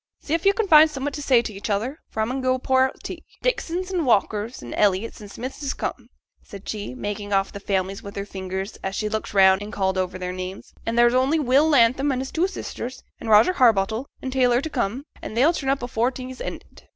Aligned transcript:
See 0.19 0.33
if 0.33 0.47
yo' 0.47 0.53
can't 0.53 0.67
find 0.67 0.89
summut 0.89 1.13
t' 1.13 1.21
say 1.21 1.43
t' 1.43 1.53
each 1.55 1.69
other, 1.69 1.99
for 2.09 2.21
I 2.21 2.25
mun 2.25 2.41
go 2.41 2.57
pour 2.57 2.85
out 2.87 3.03
tea. 3.03 3.23
Dixons, 3.43 3.91
an' 3.93 4.03
Walkers, 4.03 4.63
an' 4.63 4.73
Elliotts, 4.73 5.21
an' 5.21 5.29
Smiths 5.29 5.61
is 5.61 5.75
come,' 5.75 6.09
said 6.41 6.67
she, 6.67 6.95
marking 6.95 7.31
off 7.31 7.51
the 7.53 7.59
families 7.59 8.03
on 8.03 8.15
her 8.15 8.25
fingers, 8.25 8.77
as 8.83 8.95
she 8.95 9.07
looked 9.09 9.35
round 9.35 9.61
and 9.61 9.71
called 9.71 9.99
over 9.99 10.17
their 10.17 10.33
names; 10.33 10.73
'an' 10.87 10.95
there's 10.95 11.13
only 11.13 11.37
Will 11.37 11.69
Latham 11.69 12.11
an' 12.11 12.17
his 12.17 12.31
two 12.31 12.47
sisters, 12.47 13.03
and 13.19 13.29
Roger 13.29 13.53
Harbottle, 13.53 14.07
an' 14.23 14.31
Taylor 14.31 14.59
t' 14.59 14.71
come; 14.71 15.03
an' 15.21 15.35
they'll 15.35 15.53
turn 15.53 15.69
up 15.69 15.83
afore 15.83 16.09
tea's 16.09 16.41
ended.' 16.41 16.87